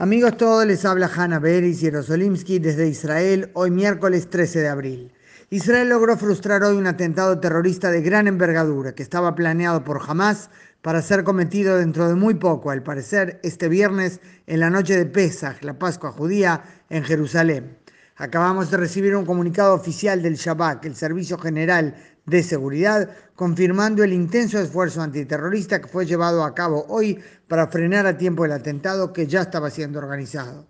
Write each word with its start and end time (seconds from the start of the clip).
Amigos 0.00 0.36
todos, 0.36 0.64
les 0.64 0.84
habla 0.84 1.10
Hanna 1.12 1.40
Beris 1.40 1.80
Yerosolimsky 1.80 2.60
desde 2.60 2.86
Israel, 2.86 3.50
hoy 3.54 3.72
miércoles 3.72 4.30
13 4.30 4.60
de 4.60 4.68
abril. 4.68 5.12
Israel 5.50 5.88
logró 5.88 6.16
frustrar 6.16 6.62
hoy 6.62 6.76
un 6.76 6.86
atentado 6.86 7.40
terrorista 7.40 7.90
de 7.90 8.00
gran 8.00 8.28
envergadura 8.28 8.94
que 8.94 9.02
estaba 9.02 9.34
planeado 9.34 9.82
por 9.82 10.00
Hamas 10.06 10.50
para 10.82 11.02
ser 11.02 11.24
cometido 11.24 11.78
dentro 11.78 12.08
de 12.08 12.14
muy 12.14 12.34
poco, 12.34 12.70
al 12.70 12.84
parecer 12.84 13.40
este 13.42 13.68
viernes 13.68 14.20
en 14.46 14.60
la 14.60 14.70
noche 14.70 14.96
de 14.96 15.04
Pesach, 15.04 15.64
la 15.64 15.80
Pascua 15.80 16.12
judía, 16.12 16.62
en 16.90 17.02
Jerusalén. 17.02 17.76
Acabamos 18.20 18.68
de 18.68 18.76
recibir 18.76 19.14
un 19.14 19.24
comunicado 19.24 19.74
oficial 19.74 20.20
del 20.20 20.34
Shabak, 20.34 20.84
el 20.84 20.96
Servicio 20.96 21.38
General 21.38 21.94
de 22.26 22.42
Seguridad, 22.42 23.08
confirmando 23.36 24.02
el 24.02 24.12
intenso 24.12 24.58
esfuerzo 24.58 25.00
antiterrorista 25.00 25.80
que 25.80 25.86
fue 25.86 26.04
llevado 26.04 26.42
a 26.42 26.52
cabo 26.52 26.84
hoy 26.88 27.20
para 27.46 27.68
frenar 27.68 28.06
a 28.06 28.18
tiempo 28.18 28.44
el 28.44 28.50
atentado 28.50 29.12
que 29.12 29.28
ya 29.28 29.42
estaba 29.42 29.70
siendo 29.70 30.00
organizado. 30.00 30.66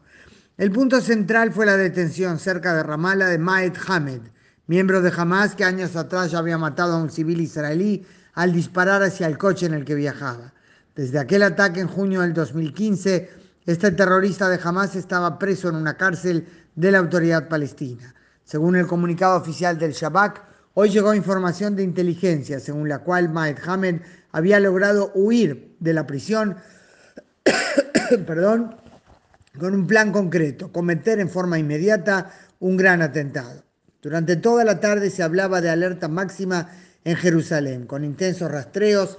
El 0.59 0.71
punto 0.71 1.01
central 1.01 1.51
fue 1.51 1.65
la 1.65 1.79
detención 1.79 2.39
cerca 2.39 2.75
de 2.75 2.83
Ramallah 2.83 3.29
de 3.29 3.39
Maed 3.39 3.73
Hamed, 3.87 4.21
miembro 4.67 5.01
de 5.01 5.11
Hamas 5.17 5.55
que 5.55 5.65
años 5.65 5.97
atrás 5.97 6.33
ya 6.33 6.41
había 6.41 6.59
matado 6.59 6.97
a 6.97 7.03
un 7.03 7.11
civil 7.11 7.41
israelí 7.41 8.05
al 8.35 8.53
disparar 8.53 9.03
hacia 9.03 9.27
el 9.27 9.39
coche 9.39 9.65
en 9.65 9.73
el 9.73 9.87
que 9.87 9.95
viajaba. 9.95 10.53
Desde 10.95 11.19
aquel 11.19 11.43
ataque 11.43 11.81
en 11.81 11.89
junio 11.89 12.21
del 12.21 12.35
2015, 12.35 13.31
este 13.65 13.91
terrorista 13.93 14.49
de 14.49 14.59
Hamas 14.63 14.97
estaba 14.97 15.39
preso 15.39 15.69
en 15.69 15.77
una 15.77 15.97
cárcel 15.97 16.47
de 16.79 16.93
la 16.93 16.99
autoridad 16.99 17.49
palestina. 17.49 18.15
Según 18.45 18.77
el 18.77 18.87
comunicado 18.87 19.37
oficial 19.37 19.79
del 19.79 19.93
Shabak, 19.93 20.49
Hoy 20.81 20.91
llegó 20.91 21.13
información 21.13 21.75
de 21.75 21.83
inteligencia 21.83 22.61
según 22.61 22.89
la 22.89 23.01
cual 23.01 23.31
Maed 23.31 23.57
Hamed 23.67 23.97
había 24.31 24.61
logrado 24.61 25.11
huir 25.13 25.75
de 25.81 25.93
la 25.93 26.07
prisión 26.07 26.57
perdón, 28.27 28.77
con 29.59 29.75
un 29.75 29.89
plan 29.89 30.13
concreto, 30.13 30.71
cometer 30.71 31.19
en 31.19 31.29
forma 31.29 31.59
inmediata 31.59 32.31
un 32.61 32.77
gran 32.77 33.03
atentado. 33.03 33.65
Durante 34.01 34.37
toda 34.37 34.65
la 34.65 34.79
tarde 34.79 35.11
se 35.11 35.25
hablaba 35.25 35.61
de 35.61 35.71
alerta 35.71 36.07
máxima 36.07 36.71
en 37.05 37.17
Jerusalén, 37.17 37.87
con 37.87 38.05
intensos 38.05 38.49
rastreos 38.49 39.19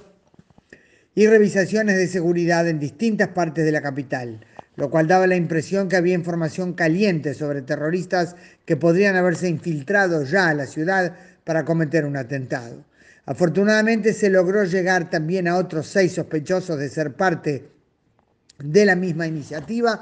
y 1.14 1.26
revisaciones 1.26 1.98
de 1.98 2.08
seguridad 2.08 2.68
en 2.68 2.80
distintas 2.80 3.28
partes 3.28 3.66
de 3.66 3.72
la 3.72 3.82
capital, 3.82 4.46
lo 4.80 4.88
cual 4.88 5.06
daba 5.06 5.26
la 5.26 5.36
impresión 5.36 5.90
que 5.90 5.96
había 5.96 6.14
información 6.14 6.72
caliente 6.72 7.34
sobre 7.34 7.60
terroristas 7.60 8.34
que 8.64 8.78
podrían 8.78 9.14
haberse 9.14 9.46
infiltrado 9.46 10.24
ya 10.24 10.48
a 10.48 10.54
la 10.54 10.64
ciudad 10.64 11.14
para 11.44 11.66
cometer 11.66 12.06
un 12.06 12.16
atentado. 12.16 12.82
Afortunadamente 13.26 14.14
se 14.14 14.30
logró 14.30 14.64
llegar 14.64 15.10
también 15.10 15.48
a 15.48 15.58
otros 15.58 15.86
seis 15.86 16.14
sospechosos 16.14 16.78
de 16.78 16.88
ser 16.88 17.12
parte 17.12 17.68
de 18.58 18.86
la 18.86 18.96
misma 18.96 19.26
iniciativa 19.26 20.00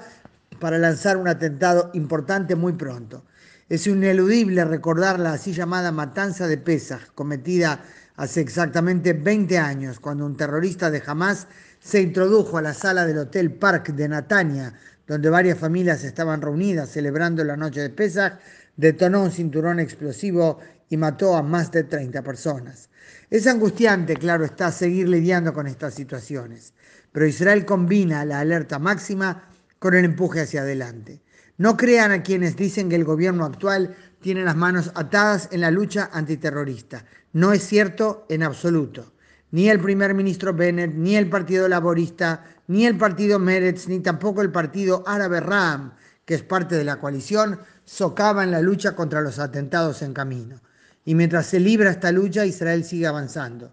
para 0.61 0.79
lanzar 0.79 1.17
un 1.17 1.27
atentado 1.27 1.91
importante 1.95 2.55
muy 2.55 2.75
pronto. 2.75 3.25
Es 3.69 3.85
ineludible 3.89 4.65
recordar 4.65 5.19
la 5.19 5.33
así 5.33 5.53
llamada 5.53 5.91
matanza 5.91 6.47
de 6.47 6.57
Pesach, 6.57 7.13
cometida 7.17 7.83
hace 8.15 8.41
exactamente 8.41 9.13
20 9.13 9.59
años, 9.59 9.99
cuando 9.99 10.25
un 10.25 10.37
terrorista 10.37 10.89
de 10.89 11.03
Hamas 11.05 11.49
se 11.81 12.01
introdujo 12.01 12.59
a 12.59 12.63
la 12.63 12.75
sala 12.75 13.07
del 13.07 13.19
Hotel 13.19 13.53
Park 13.53 13.91
de 13.91 14.09
Natania, 14.09 14.75
donde 15.07 15.31
varias 15.31 15.59
familias 15.59 16.05
estaban 16.05 16.43
reunidas 16.43 16.91
celebrando 16.91 17.43
la 17.45 17.57
noche 17.57 17.81
de 17.81 17.91
Pesach, 17.91 18.39
detonó 18.77 19.23
un 19.23 19.31
cinturón 19.31 19.81
explosivo 19.81 20.59
y 20.89 20.97
mató 20.97 21.37
a 21.37 21.43
más 21.43 21.71
de 21.73 21.85
30 21.85 22.23
personas. 22.23 22.91
Es 23.31 23.47
angustiante, 23.47 24.17
claro 24.17 24.45
está, 24.45 24.71
seguir 24.73 25.09
lidiando 25.09 25.53
con 25.53 25.67
estas 25.67 25.95
situaciones, 25.95 26.75
pero 27.13 27.27
Israel 27.27 27.65
combina 27.65 28.25
la 28.25 28.41
alerta 28.41 28.79
máxima 28.79 29.49
con 29.79 29.95
el 29.95 30.05
empuje 30.05 30.41
hacia 30.41 30.63
adelante. 30.63 31.23
No 31.57 31.77
crean 31.77 32.13
a 32.13 32.23
quienes 32.23 32.57
dicen 32.57 32.89
que 32.89 32.97
el 32.97 33.05
gobierno 33.05 33.45
actual 33.45 33.97
tiene 34.21 34.45
las 34.45 34.57
manos 34.57 34.93
atadas 34.95 35.49
en 35.53 35.61
la 35.61 35.71
lucha 35.71 36.09
antiterrorista. 36.13 37.05
No 37.33 37.53
es 37.53 37.65
cierto 37.65 38.27
en 38.29 38.43
absoluto. 38.43 39.13
Ni 39.51 39.71
el 39.71 39.81
primer 39.81 40.15
ministro 40.15 40.53
Bennett, 40.53 40.95
ni 40.95 41.17
el 41.17 41.29
Partido 41.29 41.69
Laborista, 41.69 42.45
ni 42.67 42.85
el 42.85 42.99
Partido 42.99 43.39
Meretz, 43.39 43.89
ni 43.89 44.01
tampoco 44.01 44.43
el 44.43 44.53
Partido 44.53 45.03
Árabe 45.07 45.41
Ram, 45.41 45.95
que 46.25 46.35
es 46.35 46.43
parte 46.43 46.77
de 46.77 46.85
la 46.85 47.01
coalición, 47.01 47.59
socavan 47.85 48.51
la 48.51 48.61
lucha 48.61 48.95
contra 48.95 49.23
los 49.23 49.39
atentados 49.39 50.03
en 50.03 50.13
camino. 50.13 50.61
Y 51.07 51.15
mientras 51.15 51.47
se 51.47 51.59
libra 51.59 51.91
esta 51.91 52.13
lucha, 52.13 52.45
Israel 52.45 52.85
sigue 52.85 53.07
avanzando. 53.07 53.73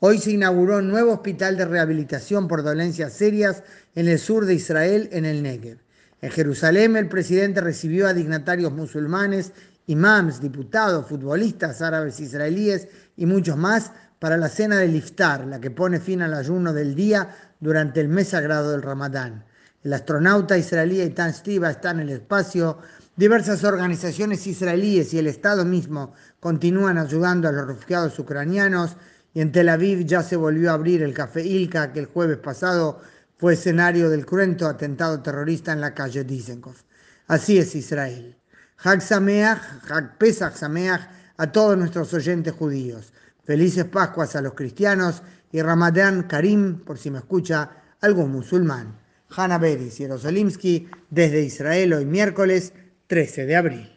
Hoy 0.00 0.18
se 0.18 0.32
inauguró 0.32 0.78
un 0.78 0.88
nuevo 0.88 1.14
hospital 1.14 1.56
de 1.56 1.64
rehabilitación 1.64 2.46
por 2.46 2.62
dolencias 2.62 3.14
serias 3.14 3.62
en 3.94 4.08
el 4.08 4.18
sur 4.18 4.44
de 4.44 4.52
Israel, 4.52 5.08
en 5.12 5.24
el 5.24 5.42
Negev. 5.42 5.78
En 6.20 6.30
Jerusalén, 6.30 6.96
el 6.96 7.08
presidente 7.08 7.62
recibió 7.62 8.06
a 8.06 8.12
dignatarios 8.12 8.72
musulmanes, 8.72 9.52
imams, 9.86 10.40
diputados, 10.40 11.06
futbolistas 11.06 11.82
árabes 11.82 12.20
israelíes 12.20 12.88
y 13.16 13.26
muchos 13.26 13.56
más 13.56 13.92
para 14.18 14.36
la 14.36 14.48
cena 14.48 14.78
del 14.78 14.96
iftar, 14.96 15.46
la 15.46 15.60
que 15.60 15.70
pone 15.70 16.00
fin 16.00 16.22
al 16.22 16.34
ayuno 16.34 16.72
del 16.72 16.94
día 16.94 17.28
durante 17.60 18.00
el 18.00 18.08
mes 18.08 18.28
sagrado 18.28 18.72
del 18.72 18.82
Ramadán. 18.82 19.44
El 19.82 19.92
astronauta 19.92 20.56
israelí 20.56 21.00
Eitan 21.00 21.34
Stiva 21.34 21.70
está 21.70 21.90
en 21.90 22.00
el 22.00 22.10
espacio 22.10 22.78
Diversas 23.16 23.62
organizaciones 23.62 24.44
israelíes 24.48 25.14
y 25.14 25.18
el 25.18 25.28
Estado 25.28 25.64
mismo 25.64 26.14
continúan 26.40 26.98
ayudando 26.98 27.46
a 27.46 27.52
los 27.52 27.64
refugiados 27.64 28.18
ucranianos 28.18 28.96
y 29.32 29.40
en 29.40 29.52
Tel 29.52 29.68
Aviv 29.68 30.04
ya 30.04 30.24
se 30.24 30.34
volvió 30.34 30.70
a 30.70 30.74
abrir 30.74 31.00
el 31.00 31.14
café 31.14 31.40
Ilka 31.44 31.92
que 31.92 32.00
el 32.00 32.06
jueves 32.06 32.38
pasado 32.38 33.00
fue 33.38 33.54
escenario 33.54 34.10
del 34.10 34.26
cruento 34.26 34.66
atentado 34.66 35.22
terrorista 35.22 35.72
en 35.72 35.80
la 35.80 35.94
calle 35.94 36.24
Dizengoff. 36.24 36.82
Así 37.28 37.56
es 37.56 37.76
Israel. 37.76 38.36
Hag 38.76 39.00
Sameach, 39.00 39.60
Hag 39.88 40.18
Pesach 40.18 40.54
a 41.36 41.52
todos 41.52 41.78
nuestros 41.78 42.12
oyentes 42.14 42.52
judíos. 42.52 43.12
Felices 43.44 43.84
Pascuas 43.84 44.36
a 44.36 44.40
los 44.40 44.54
cristianos 44.54 45.22
y 45.52 45.62
Ramadán 45.62 46.24
Karim, 46.24 46.80
por 46.80 46.98
si 46.98 47.10
me 47.10 47.18
escucha 47.18 47.70
algún 48.00 48.32
musulmán. 48.32 48.98
Hanna 49.30 49.58
Beris, 49.58 49.96
Jerosolimsky, 49.96 50.88
desde 51.10 51.42
Israel 51.42 51.94
hoy 51.94 52.04
miércoles 52.04 52.72
13 53.06 53.46
de 53.46 53.56
abril. 53.56 53.93